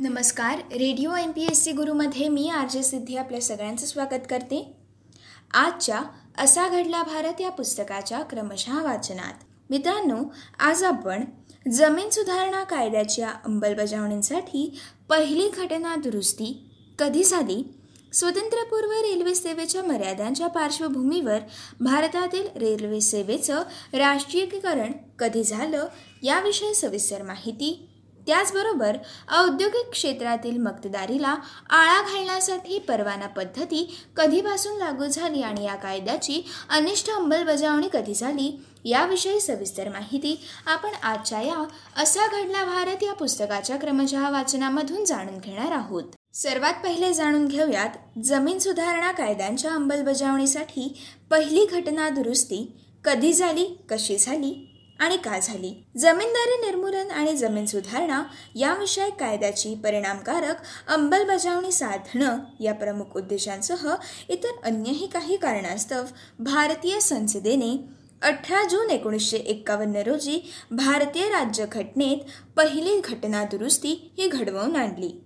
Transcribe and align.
नमस्कार. 0.00 0.58
Radio 0.58 1.14
M 1.14 1.30
P 1.30 1.42
S 1.42 1.64
C 1.64 1.72
गुरुमध्ये 1.72 2.28
मी 2.28 2.48
R 2.48 2.68
J 2.68 2.82
Siddhi 2.82 3.16
आपल्या 3.16 3.40
सगळ्यांचं 3.40 3.86
स्वागत 3.86 4.22
करते. 4.30 4.76
आजच्या 5.54 6.02
असा 6.38 6.68
घडला 6.68 7.02
भारत 7.02 7.40
या 7.40 7.50
पुस्तकाच्या 7.50 8.22
क्रमशः 8.22 8.82
वाचनात. 8.82 9.32
मित्रांनो 9.70 10.16
आज 10.58 10.84
आपण 10.84 11.24
जमीन 11.70 12.10
सुधारणा 12.10 12.64
कायद्याच्या 12.64 13.28
अंमलबजावणीसाठी 13.28 14.78
पहिली 15.08 15.48
घटना 15.48 15.96
दुरुस्ती 15.96 16.70
कधी 16.98 17.24
झाली? 17.24 17.74
स्वतंत्रपूर्व 18.12 18.90
रेल्वे 18.90 19.34
सेवेच्या 19.34 19.82
मर्यादांच्या 19.82 20.46
पार्श्वभूमीवर 20.46 21.38
भारतातील 21.80 22.46
रेल्वे 22.56 23.00
सेवेचं 23.00 23.62
राष्ट्रीयीकरण 23.92 24.92
कधी 25.18 25.44
झालं? 25.44 25.86
याविषयी 26.22 26.74
सविस्तर 26.74 27.22
माहिती 27.22 27.86
त्याचबरोबर 28.26 28.96
औद्योगिक 29.38 29.90
क्षेत्रातील 29.92 30.58
मक्तेदारीला 30.58 31.34
आळा 31.70 32.00
घालण्यासाठी 32.02 32.78
परवाना 32.78 33.26
पद्धती 33.26 33.98
कधीपासून 34.16 34.76
लागू 34.76 35.06
झाली 35.06 35.42
आणि 35.42 35.64
या 35.64 35.74
कायद्याची 35.74 36.46
अनिष्ट 36.70 37.10
अंमलबजावणी 37.10 37.88
कधी 37.92 38.14
झाली 38.14 38.60
याविषयी 38.84 39.40
सविस्तर 39.40 39.88
माहिती 39.88 40.40
आपण 40.66 40.90
आजच्या 41.02 41.40
या 41.40 41.64
असा 41.96 42.26
घडला 42.26 42.64
भारत 42.64 43.02
या 43.02 43.12
पुस्तकाच्या 43.12 43.76
क्रमशः 43.76 44.30
वाचनामधून 44.30 45.04
जाणून 45.04 45.38
घेणार 45.38 45.72
आहोत. 45.72 46.02
सर्वात 46.34 46.74
पहिले 46.84 47.12
जाणून 47.12 47.46
घेऊयात 47.46 48.18
जमीन 48.24 48.58
सुधारणा 48.58 49.12
कायद्यांच्या 49.12 49.72
अंमलबजावणीसाठी 49.72 51.00
पहिली 51.30 51.66
घटना 51.66 52.08
दुरुस्ती 52.08 52.72
कधी 53.04 53.32
झाली 53.32 53.64
कशी 53.90 54.16
झाली 54.16 54.69
आणि 55.00 55.16
का 55.16 55.38
झाली? 55.38 55.84
जमीनदारी 55.98 56.66
निर्मूलन 56.66 57.10
आणि 57.10 57.36
जमीन 57.36 57.66
सुधारणा 57.66 58.22
याविषयक 58.54 59.14
कायद्याची 59.20 59.74
परिणामकारक 59.74 60.56
अंमलबजावणी 60.88 61.72
साधणं 61.72 62.38
या 62.60 62.74
प्रमुख 62.74 63.16
उद्देशांसह 63.16 63.94
इतर 64.28 64.48
अन्यही 64.64 65.06
काही 65.06 65.36
कारणास्तव 65.36 66.04
भारतीय 66.38 67.00
संसदेने 67.00 67.84
अठरा 68.22 68.68
जून 68.68 68.90
एकोणीसशे 68.90 69.36
एक्कावन्न 69.36 69.96
रोजी 69.96 70.52
भारतीय 70.70 71.28
राज्यघटनेत 71.28 72.18
पहिली 72.56 73.00
घटना 73.00 73.44
दुरुस्ती 73.44 74.12
ही 74.18 74.28
घडवून 74.28 74.76
आणली. 74.76 75.20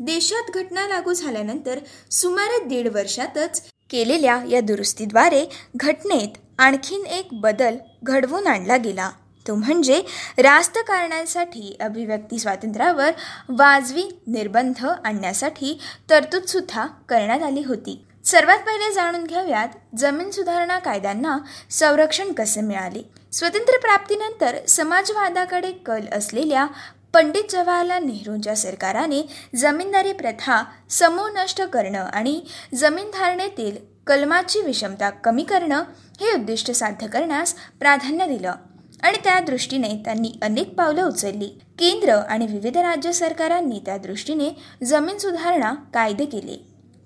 देशात 0.00 0.50
घटना 0.54 0.88
लागू 0.88 1.12
झाल्यानंतर 1.12 1.78
सुमारे 2.10 2.64
दीड 2.64 2.88
वर्षातच 2.88 3.62
केलेल्या 3.90 4.42
या 4.50 4.60
दुरुस्तीद्वारे 4.60 5.46
घटनेत 5.76 6.38
आणखीन 6.58 7.04
एक 7.06 7.28
बदल 7.32 7.76
घडवून 8.02 8.46
आणला 8.46 8.76
गेला. 8.76 9.10
तो 9.46 9.54
म्हणजे 9.54 10.00
रास्त 10.38 10.78
कारणांसाठी 10.78 11.76
अभिव्यक्ती 11.80 12.38
स्वातंत्र्यावर 12.38 13.10
वाजवी 13.48 14.02
निर्बंध 14.26 14.84
आणण्यासाठी 14.86 15.78
तरतूदसुद्धा 16.10 16.86
करण्यात 17.08 17.42
आली 17.42 17.62
होती. 17.62 18.02
सर्वात 18.24 18.58
पहिले 18.58 18.92
जाणून 18.92 19.24
घ्याव्यात 19.24 19.68
जमीन 19.98 20.30
सुधारणा 20.30 20.78
कायद्यांना 20.78 21.38
संरक्षण 21.70 22.32
कसे 22.32 22.60
मिळाले? 22.60 23.02
स्वतंत्र 23.32 23.78
प्राप्तीनंतर 23.78 24.56
समाजवादाकडे 24.68 25.70
कल 25.86 26.06
असलेल्या 26.12 26.66
पंडित 27.14 27.50
जवाहरलाल 27.50 28.04
नेहरूंच्या 28.04 28.54
सरकाराने 28.56 29.22
जमीनदारी 29.56 30.12
प्रथा 30.12 30.62
समूह 30.90 31.28
नष्ट 31.34 31.62
करणं 31.62 32.04
आणि 32.04 32.40
जमीन 32.74 33.10
धारणेतील 33.10 33.76
कलमाची 34.06 34.60
विषमता 34.62 35.10
कमी 35.24 35.42
करणं 35.44 35.82
हे 36.20 36.32
उद्दिष्ट 36.34 36.70
साध्य 36.70 37.06
करण्यास 37.06 37.54
प्राधान्य 37.80 38.26
दिलं 38.26 38.54
आणि 39.02 39.18
त्या 39.24 39.40
दृष्टीने 39.40 39.88
त्यांनी 40.04 40.32
अनेक 40.42 40.74
पावलं 40.74 41.08
उचलली. 41.08 41.48
केंद्र 41.78 42.12
आणि 42.12 42.46
विविध 42.46 42.76
राज्य 42.76 43.12
सरकारांनी 43.12 43.80
त्या 43.86 43.96
दृष्टीने 43.96 44.50
जमीन 44.84 45.18
सुधारणा 45.18 45.74
कायदे 45.94 46.24
केले. 46.24 46.56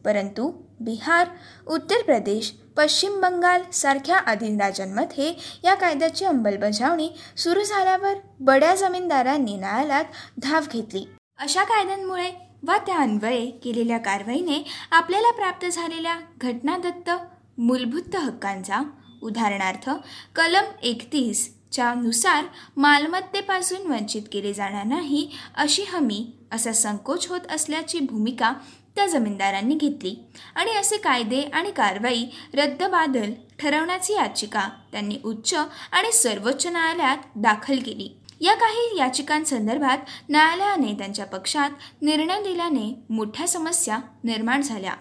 परंतु 0.05 0.51
बिहार 0.81 1.29
उत्तर 1.67 2.03
प्रदेश 2.03 2.51
पश्चिम 2.77 3.21
बंगाल 3.21 3.63
सारख्या 3.73 4.17
आदिल 4.17 4.61
राज्यांमध्ये 4.61 5.33
या 5.65 5.75
कायद्याची 5.75 6.25
अंमलबजावणी 6.25 7.11
सुरू 7.37 7.63
झाल्यावर 7.63 8.15
बड्या 8.41 8.75
जमीनदारांनी 8.75 9.57
न्यायालयात 9.57 10.05
धाव 10.43 10.63
घेतली. 10.73 11.05
अशा 11.39 11.65
कायद्यांमुळे 11.65 12.31
वा 12.63 12.79
त्या 12.79 12.97
अन्वये 12.97 13.47
केलेल्या 13.47 13.99
कारवाईने 13.99 14.65
आपल्याला 14.91 15.31
प्राप्त 15.33 15.67
झालेल्या 15.67 16.17
घटनादत्त 16.41 17.11
मूलभूत 17.59 18.17
हक्कांचा 18.17 18.83
उदाहरणार्थ 19.23 19.91
कलम 20.37 20.65
एकतीसच्या 20.83 21.95
नुसार 21.95 22.45
मालमत्तेपासून 22.77 23.91
वंचित 23.91 24.23
केले 24.33 24.53
जाणार 24.53 24.85
नाही 24.85 25.31
अशी 25.55 25.83
हमी 25.83 26.27
असा 26.53 26.73
संकोच 26.73 27.27
होत 27.27 27.41
असल्याची 27.51 27.99
भूमिका 28.01 28.53
त्या 28.97 29.07
जमीनदारांनी 29.07 29.75
घेतली. 29.75 30.15
आणि 30.55 30.71
असे 30.71 30.97
कायदे 30.97 31.41
आणि 31.41 31.71
कारवाई 31.71 32.25
रद्दबादल 32.55 33.33
ठरवण्याची 33.59 34.13
याचिका 34.13 34.69
त्यांनी 34.93 35.17
उच्च 35.25 35.55
आणि 35.93 36.13
सर्वोच्च 36.13 36.67
न्यायालयात 36.67 37.19
दाखल 37.37 37.79
केली. 37.79 38.17
या 38.41 38.55
काही 38.55 38.99
याचिकांसंदर्भात 38.99 39.99
न्यायालयाने 40.29 40.93
त्यांच्या 40.93 41.27
पक्षात 41.27 41.71
निर्णय 42.03 42.43
दिल्याने 42.43 43.03
मोठ्या 43.11 43.49
समस्या 43.49 43.99
निर्माण 44.25 44.63
झाल्या. 44.63 44.93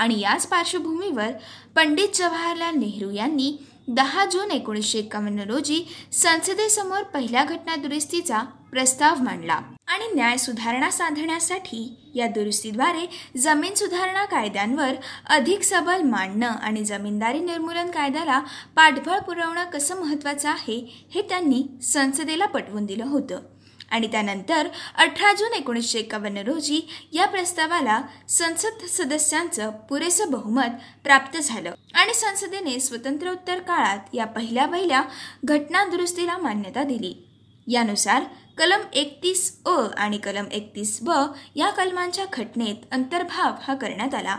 आणि 0.00 0.20
याच 0.20 0.46
पार्श्वभूमीवर 0.46 1.30
पंडित 1.76 2.08
जवाहरलाल 2.14 2.74
नेहरू 2.74 3.10
यांनी 3.10 3.56
दहा 3.88 4.24
जून 4.24 4.50
एकोणीसशे 4.50 4.98
एकावन्न 4.98 5.40
रोजी 5.40 5.82
संसदेसमोर 6.12 7.02
पहिल्या 7.02 7.44
घटना 7.44 7.76
दुरुस्तीचा 7.76 8.38
प्रस्ताव 8.70 9.22
मांडला. 9.22 9.60
आणि 9.86 10.04
न्याय 10.14 10.36
सुधारणा 10.36 10.90
साधण्यासाठी 10.90 11.96
या 12.14 12.26
दुरुस्तीद्वारे 12.26 13.06
जमीन 13.38 13.74
सुधारणा 13.74 14.24
कायद्यांवर 14.24 14.94
अधिक 15.26 15.62
सबल 15.62 16.02
मांडणं 16.02 16.48
आणि 16.48 16.84
जमीनदारी 16.84 17.38
निर्मूलन 17.38 17.90
कायद्याला 17.90 18.40
पाठबळ 18.76 19.18
पुरवणं 19.18 19.64
कसं 19.64 20.00
महत्त्वाचं 20.00 20.48
आहे 20.48 21.08
हे 21.14 21.22
त्यांनी 21.22 21.62
संसदेला 21.82 22.46
पटवून 22.46 22.86
दिलं 22.86 23.06
होतं. 23.06 23.40
आणि 23.90 24.06
त्यानंतर 24.06 24.68
अठरा 24.94 25.32
जून 25.34 25.52
एकोणीसशे 25.52 25.98
एकावन्न 25.98 26.38
रोजी 26.38 26.80
या 27.12 27.26
प्रस्तावाला 27.26 28.00
संसद 28.28 28.84
सदस्यांचं 28.88 29.70
पुरेसं 29.70 30.30
बहुमत 30.30 30.78
प्राप्त 31.04 31.38
झालं. 31.40 31.72
आणि 31.94 32.14
संसदेने 32.14 32.78
स्वतंत्र 32.80 33.30
उत्तर 33.30 33.58
काळात 33.58 34.14
या 34.14 34.24
पहिल्या 34.26 34.66
पहिल्या 34.66 35.02
घटना 35.44 35.84
दुरुस्तीला 35.84 36.36
मान्यता 36.38 36.82
दिली. 36.82 37.14
यानुसार 37.66 38.22
कलम 38.58 38.80
एकतीस 38.92 39.60
अ 39.66 39.86
आणि 39.96 40.18
कलम 40.18 40.44
एकतीस 40.52 40.98
ब 41.02 41.10
या 41.56 41.70
कलमांच्या 41.70 42.24
घटनेत 42.32 42.76
अंतर्भाव 42.92 43.52
हा 43.62 43.74
करण्यात 43.74 44.14
आला. 44.14 44.38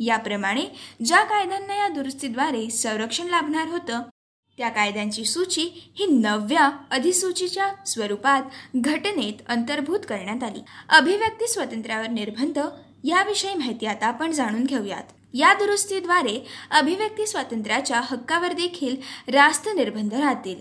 याप्रमाणे 0.00 0.64
ज्या 1.04 1.22
कायद्यांना 1.24 1.74
या 1.74 1.88
दुरुस्तीद्वारे 1.88 2.70
संरक्षण 2.70 3.26
लाभणार 3.26 3.66
होतं 3.66 4.02
त्या 4.60 4.68
कायद्यांची 4.68 5.24
सूची 5.24 5.92
ही 5.98 6.06
नवव्या 6.06 6.70
अधिसूचीच्या 6.90 7.84
स्वरूपात 7.86 8.42
घटनेत 8.76 9.42
अंतर्भूत 9.48 10.00
करण्यात 10.08 10.42
आली. 10.42 10.60
अभिव्यक्ती 10.88 11.48
स्वातंत्र्यावर 11.48 12.08
निर्बंध 12.08 12.58
याविषयी 13.04 13.54
माहिती 13.54 13.86
आता 13.86 14.06
आपण 14.06 14.30
जाणून 14.30 14.64
घेऊयात. 14.64 15.02
या 15.34 15.54
दुरुस्तीद्वारे 15.54 16.46
अभिव्यक्ती 16.70 17.26
स्वातंत्र्याच्या 17.26 18.00
हक्कावर 18.04 18.52
देखील 18.52 18.96
रास्त 19.28 19.68
निर्बंध 19.76 20.14
राहतील. 20.14 20.56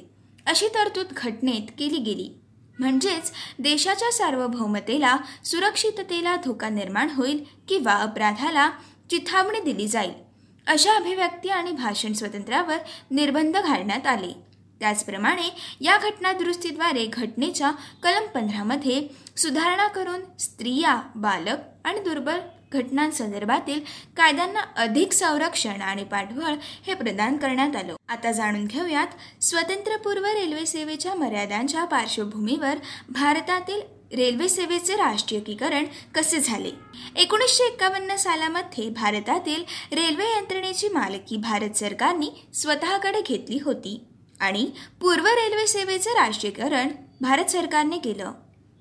अशी 0.46 0.68
तरतूद 0.68 1.06
घटनेत 1.18 1.72
केली 1.80 1.98
गेली. 1.98 2.42
म्हणजेच 2.80 3.32
देशाच्या 3.60 4.12
सार्वभौमतेला 4.12 5.18
सुरक्षिततेला 5.46 6.36
धोका 6.36 6.70
निर्माण 6.70 7.10
होईल 7.10 7.44
किंवा 7.70 7.94
अपराधाला 7.94 8.70
चिथावणी 9.10 9.72
दिली 9.72 9.88
जाईल. 9.88 10.29
अशा 10.70 10.96
अभिव्यक्ती 10.96 11.50
आणि 11.50 11.72
भाषण 11.72 12.14
स्वातंत्र्यावर 12.14 12.78
निर्बंध 13.12 13.58
घालण्यात 13.58 14.08
आले. 14.08 14.32
त्याचप्रमाणे 14.80 15.50
या 15.82 15.98
घटना 15.98 16.32
दुरुस्तीद्वारे 16.34 17.06
घटनेच्या 17.06 17.72
कलम 18.04 18.28
पंधरामध्ये 18.28 19.02
सुधारणा 19.38 19.88
करून 19.88 20.22
स्त्रिया 20.40 21.02
बालक 21.16 21.58
आणि 21.84 22.00
दुर्बल 22.00 22.40
घटनांसंदर्भातील 22.74 23.80
कायद्यांना 24.18 24.60
अधिक 24.78 25.14
संरक्षण 25.14 25.82
आणि 25.82 26.04
पाठबळ 26.04 26.56
हे 26.88 26.94
प्रदान 26.94 27.38
करण्यात 27.38 27.76
आलं. 27.76 27.96
आता 28.10 28.32
जाणून 28.32 28.66
घेऊयात 28.66 29.44
स्वतंत्रपूर्व 29.44 30.26
रेल्वे 30.26 30.66
सेवेच्या 30.66 31.16
मर्यादांच्या 31.16 31.84
पार्श्वभूमीवर 31.86 32.76
भारतातील 33.10 33.82
रेल्वे 34.14 34.50
सेवेचे 34.50 34.96
राष्ट्रीयकीकरण 34.96 35.86
कसे 36.16 36.40
झाले? 36.40 36.72
एकोणीसशे 37.16 37.64
एक्कावन्न 37.64 38.16
सालामध्ये 38.16 38.90
भारतातील 38.90 39.64
रेल्वे 39.92 40.26
यंत्रणेची 40.38 40.90
मालकी 40.90 41.38
भारत 41.38 41.78
सरकारने 41.78 42.48
स्वतःकडे 42.54 43.22
घेतली 43.22 43.60
होती 43.66 44.04
आणि 44.40 44.72
पूर्व 45.02 45.26
रेल्वे 45.26 45.68
सेवेचे 45.68 46.10
राष्ट्रीयकरण 46.10 46.88
भारत 47.22 47.46
सरकारने 47.46 47.98
केलं. 47.98 48.32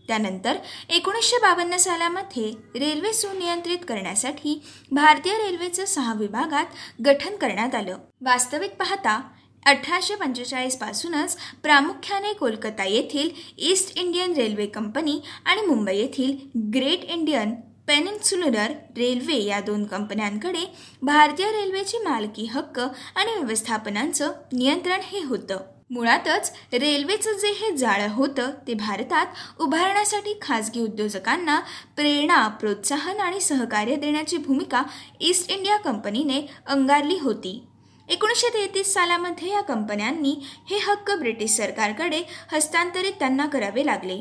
त्यानंतर 0.06 0.56
एकोणीसशे 0.88 1.36
बावन्न 1.36 1.76
सालामध्ये 1.76 2.50
रेल्वे 2.78 3.12
सुनियंत्रित 3.12 3.78
करण्यासाठी 3.88 4.62
भारतीय 4.90 5.32
रेल्वेचं 5.32 5.84
सहा 5.84 6.14
विभागात 6.14 6.66
गठन 7.06 7.36
करण्यात 7.36 7.74
आलं. 7.74 7.98
वास्तविक 8.20 8.74
पाहता 8.74 9.20
अठराशे 9.66 10.14
पंचेचाळीसपासूनच 10.14 11.36
प्रामुख्याने 11.62 12.32
कोलकाता 12.32 12.84
येथील 12.84 13.28
ईस्ट 13.58 13.98
इंडियन 13.98 14.32
रेल्वे 14.32 14.66
कंपनी 14.66 15.18
आणि 15.44 15.66
मुंबई 15.66 15.96
येथील 15.96 16.36
ग्रेट 16.74 17.04
इंडियन 17.04 17.54
पेनिन्सुलर 17.88 18.72
रेल्वे 18.96 19.36
या 19.44 19.60
दोन 19.60 19.84
कंपन्यांकडे 19.84 20.64
भारतीय 21.02 21.50
रेल्वेची 21.52 21.98
मालकी 21.98 22.46
हक्क 22.46 22.80
आणि 22.80 23.34
व्यवस्थापनांचं 23.34 24.32
नियंत्रण 24.52 25.00
हे 25.02 25.22
होतं. 25.24 25.58
मुळातच 25.90 26.52
रेल्वेचं 26.72 27.32
जे 27.32 27.52
हे 27.56 27.70
जाळं 27.76 28.08
होतं 28.08 28.50
ते 28.66 28.74
भारतात 28.74 29.60
उभारण्यासाठी 29.60 30.34
खाजगी 30.42 30.80
उद्योजकांना 30.80 31.58
प्रेरणा 31.96 32.46
प्रोत्साहन 32.48 33.20
आणि 33.20 33.40
सहकार्य 33.40 33.96
देण्याची 33.96 34.36
भूमिका 34.36 34.82
ईस्ट 35.20 35.50
इंडिया 35.50 35.76
कंपनीने 35.76 36.40
अंगारली 36.66 37.18
होती. 37.18 37.60
एकोणीसशे 38.08 38.48
तेहतीस 38.48 38.92
सालामध्ये 38.94 39.50
या 39.50 39.60
कंपन्यांनी 39.60 40.34
हे 40.70 40.78
हक्क 40.86 41.10
ब्रिटिश 41.18 41.56
सरकारकडे 41.56 42.22
हस्तांतरित 42.52 43.12
त्यांना 43.18 43.46
करावे 43.46 43.86
लागले. 43.86 44.20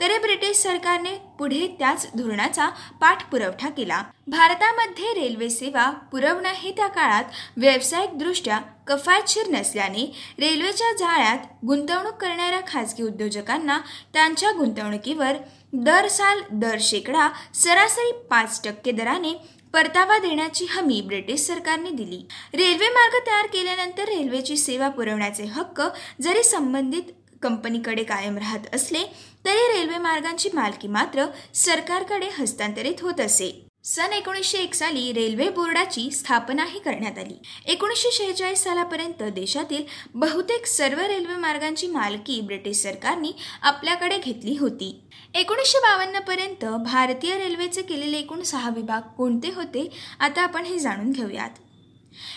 तरी 0.00 0.16
ब्रिटिश 0.18 0.56
सरकारने 0.56 1.10
पुढे 1.38 1.66
त्याच 1.78 2.06
धोरणाचा 2.16 2.68
पाठपुरवठा 3.00 3.68
केला. 3.68 4.02
भारतामध्ये 4.28 5.12
रेल्वे 5.14 5.48
सेवा 5.50 5.88
पुरवणं 6.12 6.52
हे 6.54 6.70
त्या 6.76 6.86
काळात 6.86 7.24
व्यावसायिकदृष्ट्या 7.56 8.58
कफायतशीर 8.88 9.48
नसल्याने 9.50 10.04
रेल्वेच्या 10.38 10.92
जाळ्यात 10.98 11.46
गुंतवणूक 11.66 12.14
करणाऱ्या 12.14 12.60
खाजगी 12.66 13.02
उद्योजकांना 13.02 13.78
त्यांच्या 14.12 14.52
गुंतवणुकीवर 14.52 15.36
दर 15.72 16.08
साल 16.08 16.40
दर 16.52 16.76
शेकडा 16.80 17.28
सरासरी 17.54 18.12
पाच 18.30 18.60
टक्के 18.64 18.92
दराने 18.92 19.32
परतावा 19.72 20.18
देण्याची 20.18 20.66
हमी 20.70 21.00
ब्रिटिश 21.00 21.40
सरकारने 21.40 21.90
दिली. 21.90 22.26
रेल्वे 22.54 22.88
मार्ग 22.88 23.26
तयार 23.26 23.46
केल्यानंतर 23.46 24.04
रेल्वेची 24.04 24.56
सेवा 24.56 24.88
पुरवण्याचे 24.88 25.44
हक्क 25.44 25.82
जरी 26.22 26.42
संबंधित 26.42 27.12
कंपनीकडे 27.42 28.02
कायम 28.02 28.38
राहत 28.38 28.74
असले 28.74 29.04
तरी 29.44 29.78
रेल्वे 29.78 29.98
मार्गांची 29.98 30.48
मालकी 30.54 30.88
मात्र 30.88 31.26
सरकारकडे 31.54 32.28
हस्तांतरित 32.38 33.02
होत 33.02 33.20
असे. 33.20 33.69
सन 33.84 34.12
एकोणीसशे 34.12 34.58
एक 34.58 34.74
साली 34.74 35.12
रेल्वे 35.12 35.48
बोर्डाची 35.48 36.10
स्थापनाही 36.10 36.78
करण्यात 36.78 37.18
आली. 37.18 37.34
एकोणीसशे 37.66 38.10
शेहेचाळीस 38.12 38.62
सालापर्यंत 38.64 39.22
देशातील 39.34 39.82
बहुतेक 40.14 40.66
सर्व 40.66 41.00
रेल्वे 41.00 41.36
मार्गांची 41.36 41.86
मालकी 41.86 42.40
ब्रिटिश 42.40 42.82
सरकारने 42.82 43.30
आपल्याकडे 43.62 44.18
घेतली 44.18 44.56
होती. 44.56 44.90
एकोणीसशे 45.34 45.78
बावन्नपर्यंत 45.78 46.64
भारतीय 46.84 47.36
रेल्वेचे 47.38 47.82
केलेले 47.82 48.18
एकूण 48.18 48.42
सहा 48.42 48.70
विभाग 48.70 49.08
कोणते 49.16 49.50
होते? 49.50 49.88
आता 50.20 50.42
आपण 50.42 50.64
हे 50.64 50.78
जाणून 50.78 51.10
घेऊयात. 51.10 51.50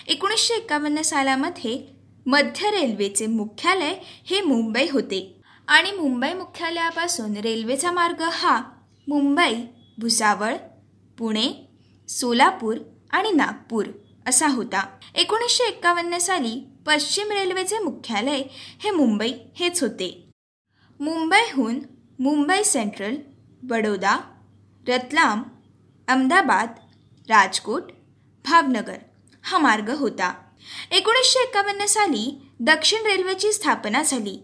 एकोणीसशे 0.07 0.53
एकावन्न 0.53 1.01
सालामध्ये 1.01 1.79
मध्य 2.25 2.69
रेल्वेचे 2.71 3.27
मुख्यालय 3.27 3.95
हे 4.25 4.41
मुंबई 4.41 4.87
होते 4.91 5.25
आणि 5.67 5.91
मुंबई 5.91 6.33
मुख्यालयापासून 6.33 7.37
रेल्वेचा 7.37 7.91
मार्ग 7.91 8.21
हा 8.31 8.61
मुंबई 9.07 9.53
भुसावळ 9.97 10.55
पुणे 11.23 11.67
सोलापूर 12.09 12.77
आणि 13.11 13.31
नागपूर 13.31 13.85
असा 14.27 14.47
होता. 14.47 14.97
एकोणीसशे 15.15 15.63
एक्कावन्न 15.63 16.17
साली 16.17 16.67
पश्चिम 16.85 17.31
रेल्वेचे 17.31 17.79
मुख्यालय 17.79 18.41
हे 18.53 18.91
मुंबई 18.91 19.33
हेच 19.55 19.83
होते. 19.83 20.29
मुंबईहून 20.99 21.79
मुंबई 22.19 22.63
सेंट्रल 22.63 23.15
बडोदा 23.63 24.19
रतलाम 24.87 25.43
अहमदाबाद 26.07 26.75
राजकोट 27.29 27.83
भावनगर 28.45 28.97
हा 29.43 29.57
मार्ग 29.57 29.89
होता. 29.89 30.33
एकोणीसशे 30.91 31.43
एकावन्न 31.43 31.85
साली 31.85 32.41
दक्षिण 32.59 33.05
रेल्वेची 33.05 33.53
स्थापना 33.53 34.03
झाली. 34.03 34.43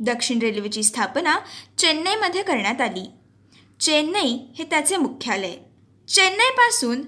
दक्षिण 0.00 0.38
रेल्वेची 0.38 0.82
स्थापना 0.82 1.38
चेन्नईमध्ये 1.78 2.42
करण्यात 2.42 2.80
आली. 2.80 3.10
चेन्नई 3.80 4.38
हे 4.58 4.64
त्याचे 4.64 4.96
मुख्यालय. 4.96 5.56
चेन्नईपासून 6.08 7.02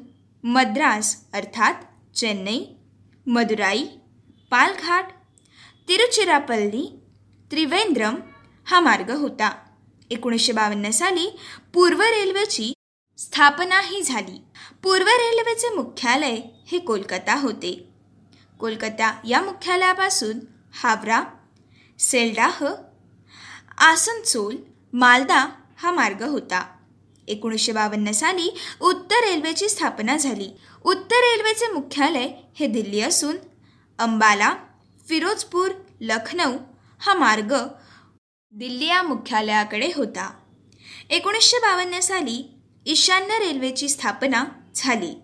मद्रास 0.45 1.25
अर्थात 1.33 1.75
चेन्नई 2.17 2.67
मदुराई 3.27 3.85
पालघाट 4.51 5.09
तिरुचिरापल्ली 5.89 7.01
त्रिवेंद्रम 7.51 8.15
हा 8.65 8.81
मार्ग 8.81 9.11
होता. 9.11 9.67
एकोणीसशे 10.11 10.53
बावन्न 10.53 10.91
साली 10.91 11.39
पूर्व 11.75 12.03
रेल्वेची 12.03 12.73
स्थापनाही 13.19 14.03
झाली. 14.03 14.43
पूर्व 14.83 15.07
रेल्वेचे 15.07 15.69
मुख्यालय 15.69 16.41
हे 16.67 16.79
कोलकाता 16.79 17.35
होते. 17.35 17.89
कोलकाता 18.61 19.21
या 19.29 19.43
मुख्यालयापासून 19.43 20.41
हावरा 20.75 21.25
सेल्डाह 21.99 22.65
आसनसोल 23.79 24.57
मालदा 24.93 25.49
हा 25.77 25.91
मार्ग 25.91 26.23
होता. 26.23 26.74
एकोणीसशे 27.29 27.73
बावन्न 27.73 28.13
साली 28.13 28.55
उत्तर 28.81 29.31
रेल्वेची 29.31 29.69
स्थापना 29.69 30.17
झाली. 30.17 30.51
उत्तर 30.85 31.17
रेल्वेचे 31.17 31.73
मुख्यालय 31.73 32.29
हे 32.55 32.67
दिल्ली 32.67 33.01
असून 33.01 33.37
अंबाला 33.99 34.55
फिरोजपूर 35.09 35.71
लखनौ 36.01 36.53
हा 36.99 37.15
मार्ग 37.15 37.55
दिल्ली 38.53 38.87
या 38.87 39.03
मुख्यालयाकडे 39.03 39.91
होता. 39.97 40.35
एकोणीसशे 41.11 41.59
बावन्न 41.59 42.01
साली 42.01 42.55
ईशान्य 42.87 43.39
रेल्वेची 43.39 43.89
स्थापना 43.89 44.45
झाली. 44.75 45.15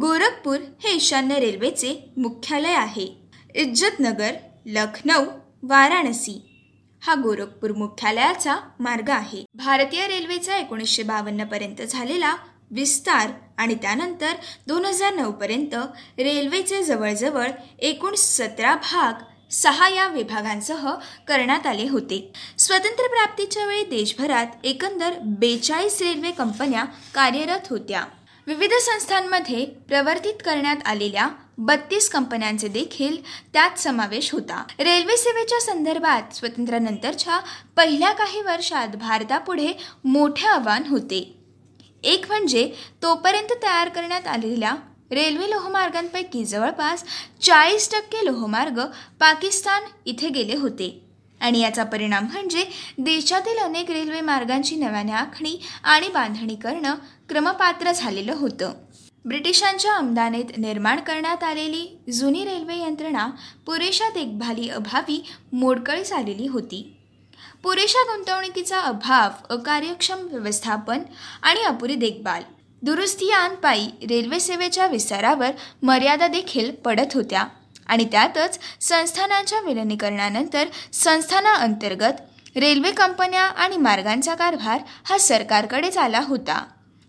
गोरखपूर 0.00 0.56
हे 0.84 0.90
ईशान्य 0.94 1.38
रेल्वेचे 1.38 2.10
मुख्यालय 2.16 2.74
आहे. 2.74 3.28
इज्जतनगर 3.54 4.34
लखनौ 4.66 5.24
वाराणसी 5.62 6.47
हा 7.00 7.14
गोरखपूर 7.14 7.72
मुख्यालयाचा 7.72 8.56
मार्ग 8.80 9.10
आहे. 9.10 9.44
भारतीय 9.54 10.06
रेल्वेचा 10.06 10.56
एकोणीसशे 10.56 11.02
बावन्नपर्यंत 11.02 11.82
झालेला 11.82 12.36
विस्तार 12.70 13.30
आणि 13.58 13.74
त्यानंतर 13.74 14.32
दोन 14.66 14.84
हजार 14.84 15.14
नऊपर्यंत 15.14 15.74
रेल्वेचे 16.18 16.82
जवळजवळ 16.82 17.48
एकूण 17.78 18.14
सतरा 18.14 18.74
भाग 18.74 19.22
सहा 19.50 19.88
या 19.88 20.08
विभागांसह 20.08 20.90
करण्यात 21.28 21.66
आले 21.66 21.88
होते. 21.88 22.32
स्वातंत्र्यप्राप्तीच्या 22.58 23.66
वेळी 23.66 23.82
देशभरात 23.82 24.46
एकंदर 24.64 25.18
बेचाळीस 25.22 26.02
रेल्वे 26.02 26.30
कंपन्या 26.30 26.84
कार्यरत 27.14 27.68
होत्या. 27.70 28.04
विविध 28.46 28.70
संस्थांमध्ये 28.72 29.64
प्रवर्तित 29.88 30.34
करण्यात 30.44 30.76
आलेल्या 30.84 31.28
बत्तीस 31.58 32.08
कंपन्यांचे 32.10 32.68
देखील 32.68 33.16
त्यात 33.52 33.78
समावेश 33.78 34.32
होता. 34.32 34.64
रेल्वे 34.78 35.16
सेवेच्या 35.16 35.60
संदर्भात 35.60 36.34
स्वातंत्र्यानंतरच्या 36.34 37.40
पहिल्या 37.76 38.12
काही 38.12 38.40
वर्षात 38.40 38.88
भारतापुढे 38.88 39.72
मोठे 40.04 40.46
आव्हान 40.46 40.82
होते. 40.86 41.38
एक 42.02 42.26
म्हणजे 42.28 42.72
तोपर्यंत 43.02 43.52
तयार 43.62 43.88
करण्यात 43.88 44.26
आलेल्या 44.26 44.74
रेल्वे 45.10 45.50
लोहमार्गांपैकी 45.50 46.44
जवळपास 46.44 47.04
चाळीस 47.42 47.90
टक्के 47.92 48.24
लोहमार्ग 48.24 48.80
पाकिस्तान 49.20 49.82
इथे 50.06 50.28
गेले 50.28 50.56
होते. 50.56 51.04
आणि 51.40 51.60
याचा 51.60 51.84
परिणाम 51.84 52.24
म्हणजे 52.32 52.64
देशातील 52.98 53.58
अनेक 53.58 53.90
रेल्वे 53.90 54.20
मार्गांची 54.20 54.76
नव्याने 54.76 55.12
आखणी 55.12 55.60
आणि 55.84 56.08
बांधणी 56.08 56.54
करणं 56.54 56.94
क्रमपात्र 57.28 57.92
झालेलं 57.92 58.32
होतं. 58.32 58.72
ब्रिटिशांच्या 59.24 59.92
आमदानीत 59.92 60.58
निर्माण 60.58 61.00
करण्यात 61.00 61.42
आलेली 61.44 62.12
जुनी 62.12 62.44
रेल्वे 62.44 62.76
यंत्रणा 62.76 63.26
पुरेशा 63.66 64.08
देखभाली 64.08 64.68
अभावी 64.68 65.22
मोडकळीस 65.52 66.12
आलेली 66.12 66.46
होती. 66.46 66.94
पुरेशा 67.62 68.02
गुंतवणुकीचा 68.04 68.80
अभाव 68.80 69.54
अकार्यक्षम 69.54 70.26
व्यवस्थापन 70.26 71.02
आणि 71.42 71.62
अपुरी 71.62 71.94
देखभाल 71.94 72.42
दुरुस्ती 72.82 73.30
पायी 73.62 74.06
रेल्वे 74.08 74.40
सेवेच्या 74.40 74.86
विस्तारावर 74.86 75.50
मर्यादा 75.82 76.26
देखील 76.26 76.70
पडत 76.84 77.14
होत्या 77.14 77.44
आणि 77.86 78.04
त्यातच 78.04 78.58
संस्थानांच्या 78.80 79.60
विलिनीकरणानंतर 79.60 80.68
संस्थानाअंतर्गत 80.92 82.56
रेल्वे 82.56 82.90
कंपन्या 82.90 83.42
आणि 83.42 83.76
मार्गांचा 83.76 84.34
कारभार 84.34 84.80
हा 85.04 85.18
सरकारकडेच 85.18 85.98
आला 85.98 86.20
होता. 86.20 86.64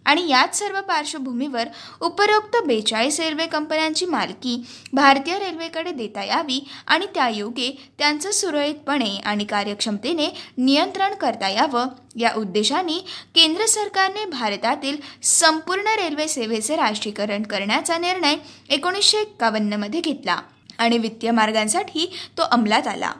आणि 0.05 0.27
याच 0.27 0.57
सर्व 0.59 0.79
पार्श्वभूमीवर 0.81 1.67
उपरोक्त 2.01 2.55
बेचाळीस 2.65 3.19
रेल्वे 3.19 3.45
कंपन्यांची 3.45 4.05
मालकी 4.05 4.55
भारतीय 4.93 5.37
रेल्वेकडे 5.39 5.91
देता 5.91 6.23
यावी 6.23 6.59
आणि 6.87 7.05
त्यायोगे 7.05 7.69
त्यांचं 7.97 8.31
सुरळीतपणे 8.31 9.09
आणि 9.25 9.45
कार्यक्षमतेने 9.45 10.27
नियंत्रण 10.57 11.13
करता 11.13 11.49
यावं 11.49 11.87
या 12.15 12.33
उद्देशाने 12.35 12.97
केंद्र 13.35 13.65
सरकारने 13.65 14.25
भारतातील 14.25 14.97
संपूर्ण 15.23 15.95
रेल्वे 15.97 16.27
सेवेचे 16.27 16.75
राष्ट्रीयकरण 16.75 17.43
करण्याचा 17.43 17.97
निर्णय 17.97 18.35
एकोणीसशे 18.69 19.21
एक्कावन्नमध्ये 19.21 20.01
घेतला 20.01 20.39
आणि 20.77 20.97
वित्तीय 20.97 21.31
मार्गांसाठी 21.31 22.11
तो 22.37 22.43
अंमलात 22.51 22.87
आला. 22.87 23.11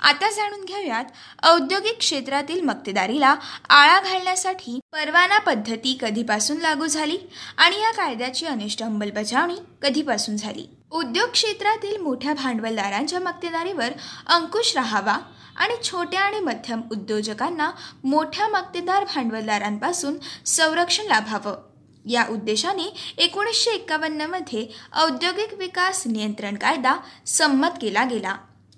आता 0.00 0.30
जाणून 0.30 0.64
घेऊयात 0.64 1.04
औद्योगिक 1.42 1.98
क्षेत्रातील 1.98 2.60
मक्तेदारीला 2.60 3.34
आळा 3.68 4.00
घालण्यासाठी 4.00 4.78
परवाना 4.92 5.38
पद्धती 5.38 5.98
कधीपासून 6.00 6.56
लागू 6.56 6.86
झाली 6.86 7.18
आणि 7.56 7.76
या 7.76 7.92
कायद्याची 7.92 8.46
अनिष्ट 8.46 8.82
अंमलबजावणी 8.82 9.54
कधीपासून 9.82 10.36
झाली? 10.36 10.66
उद्योग 10.90 11.30
क्षेत्रातील 11.30 11.96
मोठ्या 11.96 12.34
भांडवलदारांच्या 12.34 13.20
मक्तेदारीवर 13.20 13.88
अंकुश 14.26 14.74
राहावा 14.74 15.16
आणि 15.56 15.74
छोट्या 15.84 16.20
आणि 16.20 16.40
मध्यम 16.40 16.80
उद्योजकांना 16.90 17.70
मोठ्या 18.04 18.48
मक्तेदार 18.48 19.04
भांडवलदारांपासून 19.04 20.14
संरक्षण 20.46 21.04
लाभावं. 21.04 21.56
या 22.08 22.24
उद्देशाने 22.30 22.94
एकोणीसशे 23.18 23.70
एक्कावन्नमध्ये 23.70 24.66
औद्योगिक 25.02 25.54
विकास 25.54 26.02
नियंत्रण 26.06 26.54
कायदा 26.54 26.96
संमत 27.26 27.78
केला 27.80 28.04
गेला. 28.04 28.36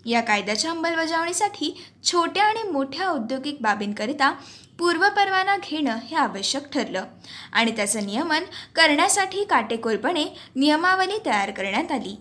या 0.09 0.21
कायद्याच्या 0.21 0.71
अंमलबजावणीसाठी 0.71 1.85
छोट्या 2.05 2.45
आणि 2.45 2.63
मोठ्या 2.63 3.07
औद्योगिक 3.07 3.57
बाबींकरिता 3.61 4.31
पूर्वपरवाना 4.79 5.57
घेणं 5.57 5.97
हे 5.97 6.17
आवश्यक 6.17 6.73
ठरलं. 6.73 7.05
आणि 7.53 7.77
त्याचं 7.77 8.07
नियमन 8.07 8.45
करण्यासाठी 8.75 9.45
काटेकोरपणे 9.45 10.25
नियमावली 10.57 11.19
तयार 11.27 11.51
करण्यात 11.51 11.93
आली. 11.93 12.17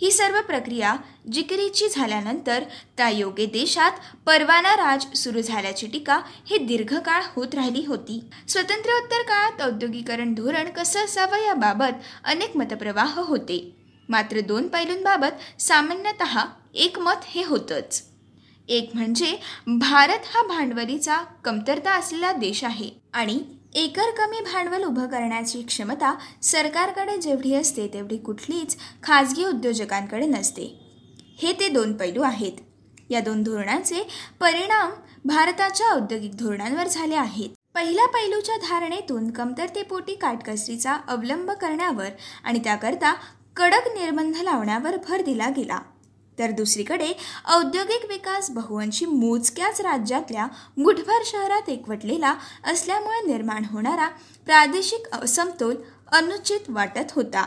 ही 0.00 0.10
सर्व 0.10 0.40
प्रक्रिया 0.40 0.96
जिकिरीची 1.32 1.88
झाल्यानंतर 1.88 2.62
त्या 2.96 3.08
योगे 3.08 3.46
देशात 3.46 3.92
परवाना 4.26 4.76
राज 4.76 5.12
सुरू 5.14 5.40
झाल्याची 5.40 5.86
टीका 5.86 6.20
ही 6.46 6.58
दीर्घकाळ 6.58 7.22
होत 7.26 7.54
राहिली 7.54 7.84
होती. 7.86 8.20
स्वतंत्रोत्तर 8.48 9.22
काळात 9.22 9.62
औद्योगिकरण 9.62 10.34
धोरण 10.34 10.70
कसं 10.70 11.04
असावं 11.04 11.46
याबाबत 11.46 12.02
अनेक 12.24 12.56
मतप्रवाह 12.56 13.20
होते. 13.20 13.81
मात्र 14.12 14.40
दोन 14.40 14.66
पैलूंबाबत 14.68 15.60
सामान्यतः 15.60 16.38
एकमत 16.74 17.24
हे 17.24 17.44
होतंच. 17.44 18.02
एक 18.68 18.90
म्हणजे 18.94 19.36
भारत 19.78 20.26
हा 20.26 20.42
भांडवलीचा 20.46 21.16
कमतरता 21.44 21.92
असलेला 21.92 22.32
देश 22.32 22.62
आहे 22.64 22.90
आणि 23.14 23.38
एकर 23.74 24.10
कमी 24.16 24.40
भांडवल 24.42 24.84
उभं 24.84 25.06
करण्याची 25.06 25.62
क्षमता 25.62 26.14
सरकारकडे 26.42 27.16
जेवढी 27.16 27.54
असते 27.54 27.86
तेवढी 27.94 28.16
कुठलीच 28.16 28.76
खाजगी 29.02 29.44
उद्योजकांकडे 29.44 30.26
नसते. 30.26 30.66
हे 31.42 31.52
ते 31.52 31.68
दोन 31.68 31.92
पैलू 31.92 32.22
आहेत. 32.22 32.52
या 33.10 33.20
दोन 33.20 33.42
धोरणांचे 33.42 34.06
परिणाम 34.40 34.90
भारताच्या 35.24 35.86
औद्योगिक 35.86 36.36
धोरणांवर 36.36 36.88
झाले 36.88 37.14
आहेत. 37.14 37.48
पहिल्या 37.74 38.06
पैलूच्या 38.06 38.56
धारणेतून 38.56 39.30
कमतरतेपोटी 39.30 40.14
काटकसरीचा 40.14 40.96
अवलंब 41.08 41.50
करण्यावर 41.50 42.08
आणि 42.44 42.58
त्याकरता 42.58 43.14
कडक 43.56 43.88
निर्बंध 43.88 44.36
लावण्यावर 44.36 44.96
भर 45.08 45.22
दिला 45.22 45.48
गेला. 45.48 45.78
तर 46.38 46.50
दुसरीकडे 46.50 47.12
औद्योगिक 47.48 48.04
विकास 48.08 48.50
बहुवंशी 48.50 49.06
मोजक्याच 49.06 49.80
राज्यातल्या 49.80 50.46
मुठभर 50.76 51.22
शहरात 51.24 51.68
एकवटलेला 51.68 52.34
असल्यामुळे 52.64 53.26
निर्माण 53.26 53.64
होणारा 53.64 54.08
प्रादेशिक 54.44 55.14
असमतोल 55.14 55.76
अनुचित 56.12 56.60
वाटत 56.68 57.12
होता. 57.14 57.44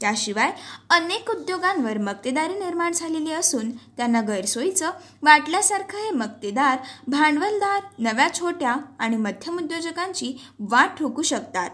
त्याशिवाय 0.00 0.50
अनेक 0.90 1.30
उद्योगांवर 1.30 1.98
मक्तेदारी 1.98 2.58
निर्माण 2.58 2.92
झालेली 2.92 3.32
असून 3.32 3.70
त्यांना 3.70 4.20
गैरसोयीचं 4.20 4.90
वाटल्यासारखं 5.22 5.98
हे 5.98 6.10
मक्तेदार 6.10 6.78
भांडवलदार 7.08 7.82
नव्या 7.98 8.28
छोट्या 8.34 8.76
आणि 8.98 9.16
मध्यम 9.16 9.58
उद्योजकांची 9.58 10.36
वाट 10.58 10.98
ठोकू 10.98 11.22
शकतात 11.22 11.70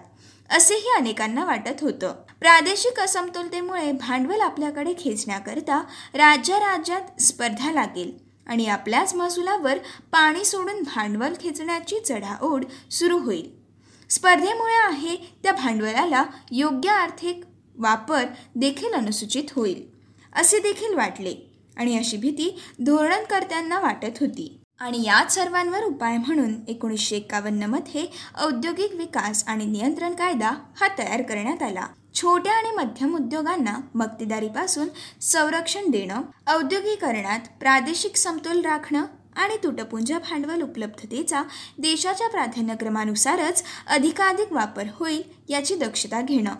असेही 0.51 0.91
अनेकांना 0.97 1.45
वाटत 1.45 1.83
होतं. 1.83 2.15
प्रादेशिक 2.43 2.99
असमतोलतेमुळे 3.01 3.91
भांडवल 3.93 4.41
आपल्याकडे 4.41 4.93
खेचण्याकरता 4.99 5.81
राज्या 6.15 6.59
राज्यात 6.59 7.21
स्पर्धा 7.21 7.73
लागेल 7.73 8.13
आणि 8.47 8.67
आपल्याच 8.67 9.15
महसुलावर 9.15 9.79
पाणी 10.13 10.45
सोडून 10.45 10.83
भांडवल 10.83 11.35
खेचण्याची 11.41 11.99
चढाओढ 12.01 12.65
सुरू 12.91 13.19
होईल. 13.19 13.51
स्पर्धेमुळे 14.11 14.75
आहे 14.75 15.17
त्या 15.43 15.53
भांडवलाला 15.53 16.25
योग्य 16.53 16.91
आर्थिक 16.91 17.45
वापर 17.77 18.25
देखील 18.55 18.95
अनुसूचित 18.95 19.53
होईल 19.57 19.85
असे 20.33 20.59
देखील 20.59 20.95
वाटले 20.95 21.35
आणि 21.77 21.99
अशी 21.99 22.17
भीती 22.17 22.51
धोरणकर्त्यांना 22.81 23.81
वाटत 23.81 24.19
होती. 24.21 24.57
आणि 24.81 25.03
याच 25.05 25.35
सर्वांवर 25.35 25.85
उपाय 25.85 26.17
म्हणून 26.17 26.55
एकोणीसशे 26.69 27.17
एक्कावन्नमध्ये 27.17 28.07
औद्योगिक 28.43 28.95
विकास 28.95 29.45
आणि 29.47 29.65
नियंत्रण 29.65 30.15
कायदा 30.15 30.51
हा 30.81 30.89
तयार 30.99 31.23
करण्यात 31.23 31.63
आला. 31.63 31.87
छोट्या 32.15 32.53
आणि 32.53 32.71
मध्यम 32.71 33.15
उद्योगांना 33.15 33.81
मक्तेदारीपासून 33.95 34.89
संरक्षण 35.21 35.91
देणं 35.91 36.23
औद्योगिकरणात 36.47 37.39
प्रादेशिक 37.61 38.17
समतोल 38.17 38.61
राखणं 38.61 39.05
आणि 39.37 39.57
तुटपुंजा 39.57 40.19
भांडवल 40.19 40.63
उपलब्धतेचा 40.63 41.43
देशाच्या 41.79 42.29
प्राधान्यक्रमानुसारच 42.29 43.63
अधिकाधिक 43.87 44.53
वापर 44.53 44.85
होईल 44.95 45.23
याची 45.49 45.75
दक्षता 45.75 46.21
घेणं 46.21 46.55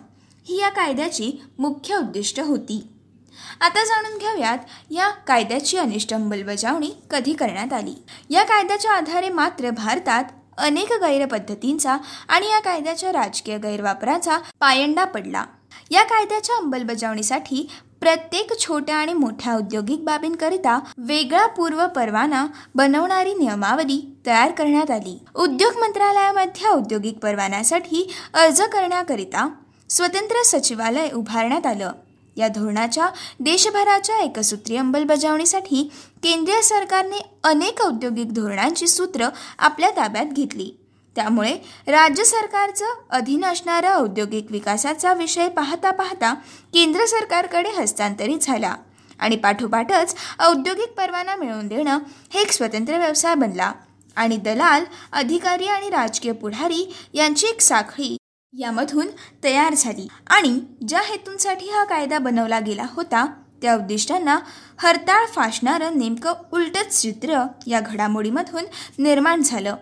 ही 0.45 0.59
या 0.59 0.69
कायद्याची 0.69 1.43
मुख्य 1.59 1.95
उद्दिष्ट 1.95 2.39
होती. 2.39 2.87
आता 3.61 3.83
जाणून 3.85 4.17
घेऊयात 4.17 4.57
या 4.89 5.09
कायद्याची 5.09 5.77
अनिष्ट 5.77 6.13
अंमलबजावणी 6.13 6.91
कधी 7.11 7.33
करण्यात 7.33 7.73
आली? 7.73 7.93
या 8.29 8.43
कायद्याच्या 8.43 8.91
आधारे 8.91 9.29
मात्र 9.29 9.69
भारतात 9.69 10.23
अनेक 10.57 10.93
गैरपद्धतींचा 10.93 11.97
आणि 12.29 12.47
या 12.47 12.59
कायद्याच्या 12.59 13.11
राजकीय 13.11 13.57
गैरवापराचा 13.57 14.37
पायंडा 14.59 15.05
पडला. 15.05 15.45
या 15.91 16.03
कायद्याच्या 16.03 16.55
अंमलबजावणीसाठी 16.55 17.69
प्रत्येक 17.99 18.59
छोट्या 18.59 18.95
आणि 18.95 19.13
मोठ्या 19.13 19.53
औद्योगिक 19.53 20.03
बाबींकरिता 20.03 20.79
वेगळा 20.97 21.47
पूर्व 21.47 21.87
परवाना 21.87 22.47
बनवणारी 22.75 23.33
नियमावली 23.33 24.17
तयार 24.25 24.51
करण्यात 24.51 24.91
आली. 24.91 25.19
उद्योग 25.35 25.79
मंत्रालयामध्ये 25.79 26.67
औद्योगिक 26.67 27.17
परवान्यासाठी 27.17 28.11
अर्ज 28.33 28.61
करण्याकरिता 28.61 29.49
स्वतंत्र 29.89 30.43
सचिवालय 30.45 31.09
उभारण्यात 31.11 31.65
आलं. 31.65 31.91
या 32.37 32.47
धोरणाच्या 32.47 33.09
देशभराच्या 33.39 34.17
एकसूत्री 34.17 34.77
अंमलबजावणीसाठी 34.77 35.83
केंद्रीय 36.23 36.61
सरकारने 36.61 37.21
अनेक 37.43 37.81
औद्योगिक 37.81 38.33
धोरणांची 38.33 38.87
सूत्र 38.87 39.27
आपल्या 39.59 39.89
ताब्यात 39.89 40.25
घेतली. 40.25 40.69
त्यामुळे 41.15 41.53
राज्य 41.87 42.23
सरकारचं 42.23 42.85
अधीन 43.09 43.45
असणारा 43.45 43.93
औद्योगिक 43.95 44.51
विकासाचा 44.51 45.13
विषय 45.13 45.49
पाहता 45.49 45.91
पाहता 45.91 46.33
केंद्र 46.73 47.05
सरकारकडे 47.05 47.69
हस्तांतरित 47.69 48.39
झाला 48.41 48.75
आणि 49.19 49.35
पाठोपाठच 49.35 50.15
औद्योगिक 50.39 50.93
परवाना 50.97 51.35
मिळवून 51.35 51.67
देणं 51.67 51.99
हे 52.33 52.41
एक 52.41 52.51
स्वतंत्र 52.51 52.97
व्यवसाय 52.97 53.35
बनला. 53.35 53.71
आणि 54.15 54.37
दलाल 54.37 54.83
अधिकारी 55.13 55.65
आणि 55.65 55.89
राजकीय 55.89 56.31
पुढारी 56.31 56.83
यांची 57.13 57.47
एक 57.47 57.61
साखळी 57.61 58.15
यामधून 58.59 59.07
तयार 59.43 59.73
झाली. 59.77 60.07
आणि 60.27 60.59
ज्या 60.87 60.99
हेतूंसाठी 60.99 61.69
हा 61.69 61.83
कायदा 61.83 62.17
बनवला 62.19 62.59
गेला 62.59 62.85
होता 62.89 63.25
त्या 63.61 63.75
उद्दिष्टांना 63.75 64.39
हरताळ 64.77 65.25
फासणारं 65.25 65.97
नेमकं 65.97 66.33
उलटच 66.53 67.01
चित्र 67.01 67.45
या 67.67 67.79
घडामोडीमधून 67.79 68.63
निर्माण 68.99 69.41
झालं. 69.41 69.75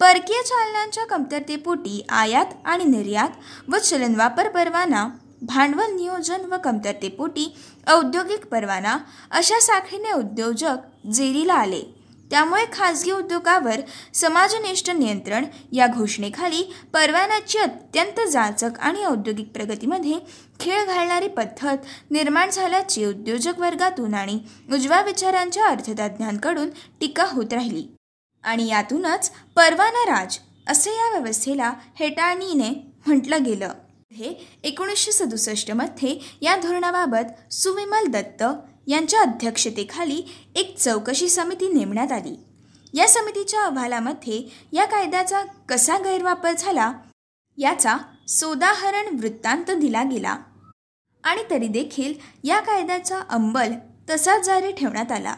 परकीय 0.00 0.42
चालनांच्या 0.42 1.06
कमतरतेपोटी 1.06 2.04
आयात 2.08 2.46
आणि 2.64 2.84
निर्यात 2.84 3.28
व 3.68 3.76
चलनवापर 3.76 4.48
परवाना 4.48 5.08
भांडवल 5.42 5.94
नियोजन 5.94 6.52
व 6.52 6.56
कमतरतेपोटी 6.64 7.54
औद्योगिक 7.88 8.46
परवाना 8.46 8.98
अशा 9.30 9.60
साखळीने 9.60 10.12
उद्योजक 10.12 11.06
जेरीला 11.12 11.54
आले. 11.54 12.01
त्यामुळे 12.32 12.64
खाजगी 12.72 13.10
उद्योगावर 13.10 13.80
समाजनिष्ठ 14.14 14.90
नियंत्रण 14.90 15.44
या 15.72 15.86
घोषणेखाली 15.86 16.74
परवान्याची 16.92 17.58
अत्यंत 17.58 18.28
जाचक 18.28 18.78
आणि 18.78 19.04
औद्योगिक 19.04 19.48
प्रगतीमध्ये 19.48 20.14
खेळ 20.60 20.84
घालणारी 20.84 21.28
पद्धत 21.28 21.76
निर्माण 22.10 22.50
झाल्याची 22.50 23.04
उद्योजक 23.04 23.58
वर्गातून 23.58 24.14
आणि 24.14 24.38
उजव्या 24.72 25.02
विचारांच्या 25.02 25.66
अर्थतज्ज्ञांकडून 25.66 26.70
टीका 27.00 27.24
होत 27.24 27.52
राहिली. 27.52 27.86
आणि 28.44 28.68
यातूनच 28.68 29.30
परवाना 29.56 30.18
राज 30.18 30.38
असे 30.68 30.90
या 30.90 31.18
व्यवस्थेला 31.18 31.72
हेटाळणीने 31.98 32.70
म्हटलं 33.06 33.42
गेलं. 33.44 33.72
हे 34.12 34.34
एकोणीसशे 34.62 35.12
सदुसष्टमध्ये 35.12 36.18
या 36.42 36.56
धोरणाबाबत 36.56 37.52
सुविमल 37.52 38.06
दत्त 38.06 38.44
यांच्या 38.86 39.20
अध्यक्षतेखाली 39.20 40.22
एक 40.54 40.76
चौकशी 40.78 41.28
समिती 41.28 41.72
नेमण्यात 41.72 42.12
आली. 42.12 42.34
या 42.94 43.08
समितीच्या 43.08 43.62
अहवालामध्ये 43.62 44.42
या 44.72 44.84
कायद्याचा 44.84 45.42
कसा 45.68 45.98
गैरवापर 45.98 46.52
झाला 46.58 46.92
याचा 47.58 47.96
सोदाहरण 48.28 49.16
वृत्तांत 49.18 49.70
दिला 49.70 50.02
गेला 50.02 50.36
आणि 51.24 51.42
तरी 51.50 51.68
देखील 51.68 52.14
या 52.44 52.60
कायद्याचा 52.60 53.20
अंमल 53.30 53.72
तसाच 54.10 54.44
जारी 54.44 54.72
ठेवण्यात 54.72 55.12
आला. 55.12 55.34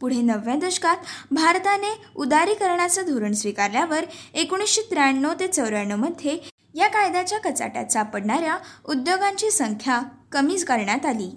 पुढे 0.00 0.20
नवव्या 0.20 0.54
दशकात 0.54 0.96
भारताने 1.30 1.92
उदारीकरणाचं 2.16 3.02
धोरण 3.06 3.32
स्वीकारल्यावर 3.32 4.04
एकोणीसशे 4.34 4.82
त्र्याण्णव 4.90 5.32
ते 5.40 5.46
चौऱ्याण्णवमध्ये 5.46 6.38
या 6.74 6.88
कायद्याच्या 6.88 7.38
कचाट्यात 7.38 7.92
सापडणाऱ्या 7.92 8.56
उद्योगांची 8.84 9.50
संख्या 9.50 10.00
कमीच 10.32 10.64
करण्यात 10.64 11.06
आली. 11.06 11.30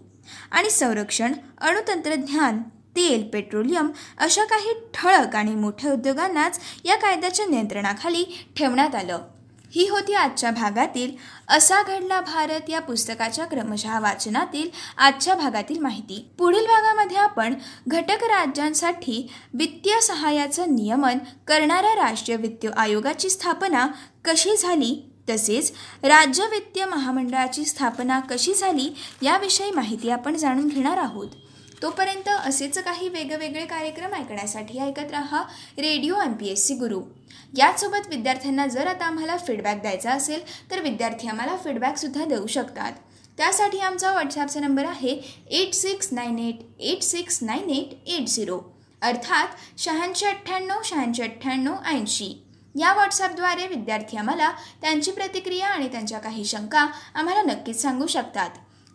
आणि 0.51 0.69
संरक्षण 0.69 1.33
अणुतंत्रज्ञान 1.61 2.61
तेल 2.95 3.23
पेट्रोलियम 3.23 3.89
अशा 4.17 4.45
काही 4.45 4.73
ठळक 4.93 5.35
आणि 5.35 5.55
मोठ्या 5.55 5.93
उद्योगांनाच 5.93 6.59
या 6.85 6.95
कायद्याच्या 6.95 7.45
नियंत्रणाखाली 7.45 8.23
ठेवण्यात 8.57 8.95
आलं. 8.95 9.19
ही 9.71 9.87
होती 9.89 10.13
आजच्या 10.13 10.51
भागातील 10.51 11.11
असा 11.47 11.81
घडला 11.81 12.19
भारत 12.21 12.69
या 12.69 12.79
पुस्तकाच्या 12.79 13.45
क्रमशः 13.45 13.99
वाचनातील 13.99 14.69
आजच्या 14.97 15.35
भागातील 15.35 15.79
माहिती. 15.79 16.29
पुढील 16.37 16.65
भागामध्ये 16.65 17.17
आपण 17.17 17.53
घटक 17.87 18.23
राज्यांसाठी 18.23 19.27
वित्तीय 19.53 19.99
सहाय्याचं 20.01 20.75
नियमन 20.75 21.17
करणाऱ्या 21.47 21.95
राष्ट्रीय 21.95 22.37
वित्त 22.37 22.65
आयोगाची 22.77 23.29
स्थापना 23.29 23.87
कशी 24.25 24.55
झाली 24.57 25.11
तसेच 25.29 25.71
राज्य 26.03 26.47
वित्तीय 26.51 26.85
महामंडळाची 26.85 27.65
स्थापना 27.65 28.19
कशी 28.19 28.53
झाली 28.53 28.89
याविषयी 29.23 29.71
माहिती 29.71 30.09
आपण 30.09 30.35
जाणून 30.35 30.67
घेणार 30.67 30.97
आहोत. 30.97 31.27
तोपर्यंत 31.81 32.29
असेच 32.29 32.77
काही 32.77 33.07
वेगवेगळे 33.09 33.65
कार्यक्रम 33.65 34.13
ऐकण्यासाठी 34.13 34.79
ऐकत 34.79 35.11
रहा 35.11 35.41
radio 35.77 36.21
M 36.21 36.33
P 36.33 36.47
S 36.47 36.65
C 36.67 36.73
Guru. 36.73 37.01
याचसोबत 37.57 38.07
विद्यार्थ्यांना 38.09 38.67
जर 38.67 38.87
आता 38.87 39.05
आम्हाला 39.05 39.35
फीडबॅक 39.37 39.81
द्यायचा 39.81 40.11
असेल 40.11 40.41
तर 40.71 40.81
विद्यार्थी 40.81 41.27
आम्हाला 41.27 41.55
फीडबॅकसुद्धा 41.63 42.25
देऊ 42.25 42.47
शकतात. 42.47 42.91
त्यासाठी 43.37 43.79
आमचा 43.79 44.11
व्हॉट्सॲपचा 44.11 44.59
नंबर 44.59 44.85
आहे 44.85 45.11
eight 45.51 45.73
six 45.73 46.09
nine 46.11 46.39
eight 46.39 46.59
eight 46.79 47.01
six 47.03 47.39
nine 47.41 47.69
eight 47.69 48.09
eight 48.09 48.27
zero 48.27 48.59
अर्थात 49.01 49.47
शहाऐंशी 49.77 50.25
अठ्ठ्याण्णव 50.25 50.81
शहाऐंशी 50.85 51.23
अठ्ठ्याण्णव 51.23 51.75
ऐंशी. 51.85 52.44
या 52.75 52.93
व्हॉट्सॲपद्वारे 52.93 53.67
विद्यार्थी 53.67 54.17
आम्हाला 54.17 54.51
त्यांची 54.81 55.11
प्रतिक्रिया 55.11 55.67
आणि 55.67 55.87
त्यांच्या 55.87 56.19
काही 56.19 56.45
शंका 56.45 56.85
आम्हाला 57.15 57.41
नक्कीच 57.41 57.81
सांगू 57.81 58.07
शकतात. 58.07 58.49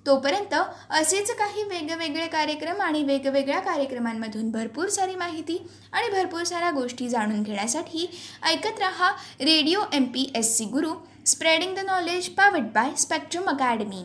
तोपर्यंत 0.06 0.54
असेच 0.90 1.30
काही 1.30 1.62
वेगवेगळे 1.62 2.26
कार्यक्रम 2.26 2.80
आणि 2.80 3.02
वेगवेगळ्या 3.02 3.60
कार्यक्रमांमधून 3.60 4.50
भरपूर 4.50 4.88
सारी 4.88 5.14
माहिती 5.14 5.58
आणि 5.92 6.08
भरपूर 6.10 6.42
साऱ्या 6.42 6.70
गोष्टी 6.70 7.08
जाणून 7.08 7.42
घेण्यासाठी 7.42 8.08
ऐकत 8.46 8.80
रहा 8.80 9.10
radio 9.40 9.82
M 9.92 10.04
P 10.04 10.30
S 10.34 10.56
C 10.56 10.64
Guru 10.64 10.94
spreading 11.26 11.74
the 11.76 11.78
knowledge 11.78 12.28
powered 12.28 12.72
by 12.74 12.94
Spectrum 12.96 13.50
Academy 13.50 14.04